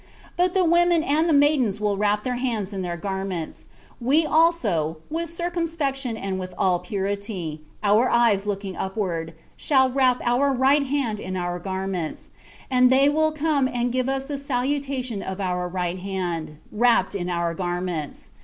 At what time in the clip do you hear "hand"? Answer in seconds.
10.87-11.19, 15.99-16.57